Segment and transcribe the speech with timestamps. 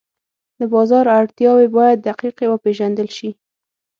[0.59, 3.29] د بازار اړتیاوې باید دقیقې وپېژندل شي.